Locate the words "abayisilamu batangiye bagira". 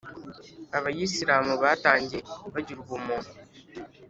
0.77-2.79